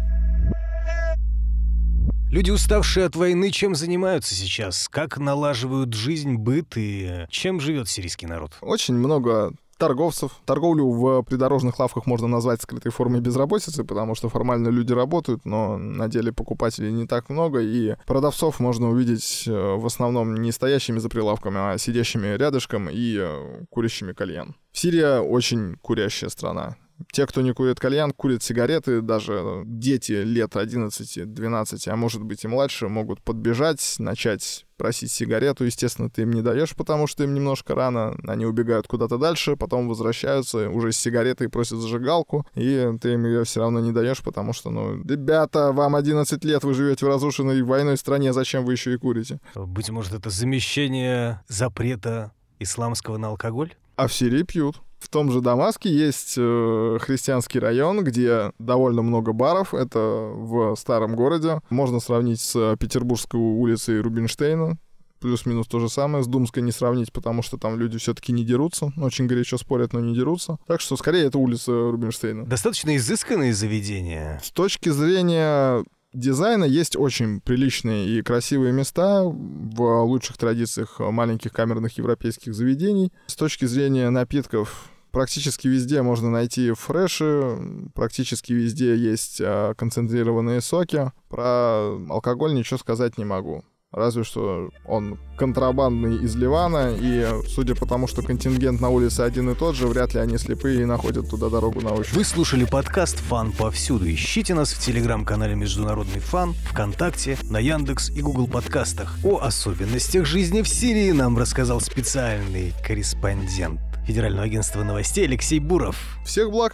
Люди, 2.29 2.51
уставшие 2.51 3.07
от 3.07 3.15
войны, 3.15 3.49
чем 3.49 3.73
занимаются 3.73 4.35
сейчас? 4.35 4.87
Как 4.89 5.17
налаживают 5.17 5.93
жизнь, 5.93 6.35
быт 6.35 6.73
и 6.75 7.25
чем 7.29 7.59
живет 7.59 7.87
сирийский 7.87 8.27
народ? 8.27 8.51
Очень 8.61 8.95
много 8.95 9.53
торговцев. 9.77 10.31
Торговлю 10.45 10.89
в 10.89 11.23
придорожных 11.23 11.79
лавках 11.79 12.05
можно 12.05 12.27
назвать 12.27 12.61
скрытой 12.61 12.91
формой 12.91 13.21
безработицы, 13.21 13.83
потому 13.83 14.15
что 14.15 14.29
формально 14.29 14.69
люди 14.69 14.93
работают, 14.93 15.45
но 15.45 15.77
на 15.77 16.07
деле 16.07 16.31
покупателей 16.31 16.91
не 16.91 17.05
так 17.05 17.29
много, 17.29 17.61
и 17.61 17.95
продавцов 18.05 18.59
можно 18.59 18.89
увидеть 18.89 19.43
э, 19.47 19.51
в 19.51 19.85
основном 19.85 20.35
не 20.35 20.51
стоящими 20.51 20.99
за 20.99 21.09
прилавками, 21.09 21.57
а 21.57 21.77
сидящими 21.77 22.35
рядышком 22.35 22.89
и 22.89 23.17
э, 23.19 23.65
курящими 23.69 24.13
кальян. 24.13 24.55
Сирия 24.71 25.19
очень 25.19 25.75
курящая 25.81 26.29
страна. 26.29 26.77
Те, 27.11 27.27
кто 27.27 27.41
не 27.41 27.53
курит 27.53 27.79
кальян, 27.79 28.11
курят 28.11 28.43
сигареты, 28.43 29.01
даже 29.01 29.63
дети 29.65 30.11
лет 30.11 30.55
11-12, 30.55 31.89
а 31.89 31.95
может 31.95 32.23
быть 32.23 32.43
и 32.43 32.47
младше, 32.47 32.87
могут 32.87 33.21
подбежать, 33.21 33.95
начать 33.99 34.65
просить 34.77 35.11
сигарету. 35.11 35.63
Естественно, 35.65 36.09
ты 36.09 36.23
им 36.23 36.31
не 36.31 36.41
даешь, 36.41 36.75
потому 36.75 37.07
что 37.07 37.23
им 37.23 37.33
немножко 37.33 37.75
рано. 37.75 38.15
Они 38.27 38.45
убегают 38.45 38.87
куда-то 38.87 39.17
дальше, 39.17 39.55
потом 39.55 39.87
возвращаются 39.87 40.69
уже 40.69 40.91
с 40.91 40.97
сигаретой 40.97 41.47
и 41.47 41.49
просят 41.49 41.79
зажигалку, 41.79 42.45
и 42.55 42.91
ты 43.01 43.13
им 43.13 43.25
ее 43.25 43.43
все 43.43 43.61
равно 43.61 43.79
не 43.79 43.91
даешь, 43.91 44.21
потому 44.21 44.53
что, 44.53 44.69
ну, 44.69 45.01
ребята, 45.03 45.71
вам 45.71 45.95
11 45.95 46.43
лет, 46.45 46.63
вы 46.63 46.73
живете 46.73 47.05
в 47.05 47.09
разрушенной 47.09 47.61
войной 47.63 47.97
стране, 47.97 48.33
зачем 48.33 48.65
вы 48.65 48.73
еще 48.73 48.93
и 48.93 48.97
курите? 48.97 49.39
Быть 49.55 49.89
может, 49.89 50.13
это 50.13 50.29
замещение 50.29 51.41
запрета 51.47 52.31
исламского 52.59 53.17
на 53.17 53.29
алкоголь? 53.29 53.75
А 53.95 54.07
в 54.07 54.13
Сирии 54.13 54.43
пьют. 54.43 54.81
В 54.99 55.09
том 55.09 55.31
же 55.31 55.41
Дамаске 55.41 55.89
есть 55.89 56.35
э, 56.37 56.97
христианский 56.99 57.59
район, 57.59 58.03
где 58.03 58.51
довольно 58.57 59.03
много 59.03 59.31
баров. 59.31 59.73
Это 59.73 59.99
в 59.99 60.75
старом 60.75 61.15
городе. 61.15 61.61
Можно 61.69 61.99
сравнить 61.99 62.41
с 62.41 62.75
Петербургской 62.77 63.39
улицей 63.39 64.01
Рубинштейна. 64.01 64.77
Плюс-минус 65.19 65.67
то 65.67 65.79
же 65.79 65.89
самое. 65.89 66.23
С 66.23 66.27
Думской 66.27 66.61
не 66.61 66.71
сравнить, 66.71 67.11
потому 67.11 67.41
что 67.41 67.57
там 67.57 67.77
люди 67.77 67.97
все-таки 67.97 68.31
не 68.31 68.43
дерутся. 68.43 68.91
Очень 68.97 69.27
горячо 69.27 69.57
спорят, 69.57 69.93
но 69.93 69.99
не 69.99 70.13
дерутся. 70.13 70.57
Так 70.67 70.81
что 70.81 70.95
скорее 70.95 71.25
это 71.25 71.37
улица 71.37 71.71
Рубинштейна. 71.71 72.45
Достаточно 72.45 72.95
изысканные 72.95 73.53
заведения. 73.53 74.39
С 74.43 74.51
точки 74.51 74.89
зрения 74.89 75.83
дизайна 76.13 76.63
есть 76.63 76.95
очень 76.95 77.41
приличные 77.41 78.07
и 78.07 78.21
красивые 78.21 78.73
места 78.73 79.23
в 79.23 80.03
лучших 80.03 80.37
традициях 80.37 80.99
маленьких 80.99 81.51
камерных 81.51 81.97
европейских 81.97 82.53
заведений. 82.53 83.11
С 83.27 83.35
точки 83.35 83.65
зрения 83.65 84.09
напитков 84.09 84.89
практически 85.11 85.67
везде 85.67 86.01
можно 86.01 86.29
найти 86.29 86.71
фреши, 86.73 87.57
практически 87.95 88.53
везде 88.53 88.95
есть 88.95 89.41
а, 89.41 89.73
концентрированные 89.73 90.61
соки. 90.61 91.11
Про 91.29 91.97
алкоголь 92.09 92.53
ничего 92.53 92.77
сказать 92.77 93.17
не 93.17 93.25
могу. 93.25 93.63
Разве 93.93 94.25
что 94.25 94.69
он 94.85 95.17
контрабандный 95.37 96.23
из 96.23 96.35
Ливана, 96.35 96.93
и 96.99 97.25
судя 97.47 97.73
по 97.73 97.85
тому, 97.85 98.07
что 98.07 98.21
контингент 98.21 98.81
на 98.81 98.89
улице 98.89 99.21
один 99.21 99.49
и 99.49 99.55
тот 99.55 99.75
же, 99.75 99.87
вряд 99.87 100.13
ли 100.13 100.19
они 100.19 100.37
слепые 100.37 100.81
и 100.81 100.85
находят 100.85 101.29
туда 101.29 101.49
дорогу 101.49 101.79
на 101.81 101.93
ощупь. 101.93 102.13
Вы 102.13 102.25
слушали 102.25 102.65
подкаст 102.65 103.17
«Фан 103.19 103.53
повсюду». 103.53 104.11
Ищите 104.11 104.53
нас 104.55 104.73
в 104.73 104.79
телеграм-канале 104.79 105.55
«Международный 105.55 106.19
фан», 106.19 106.53
ВКонтакте, 106.69 107.37
на 107.43 107.59
Яндекс 107.59 108.09
и 108.09 108.21
Google 108.21 108.47
подкастах. 108.47 109.15
О 109.23 109.37
особенностях 109.37 110.25
жизни 110.25 110.63
в 110.63 110.67
Сирии 110.67 111.11
нам 111.11 111.37
рассказал 111.37 111.79
специальный 111.79 112.73
корреспондент 112.85 113.79
Федерального 114.05 114.43
агентства 114.43 114.83
новостей 114.83 115.25
Алексей 115.25 115.59
Буров. 115.59 115.95
Всех 116.25 116.51
благ! 116.51 116.73